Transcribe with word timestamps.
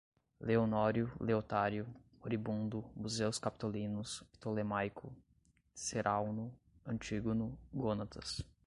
Leonório, 0.39 1.11
Leotário, 1.19 1.87
moribundo, 2.19 2.83
Museus 2.95 3.37
Capitolinos, 3.37 4.23
ptolemaico, 4.33 5.13
Cerauno, 5.75 6.51
Antígono 6.83 7.55
Gônatas 7.71 8.43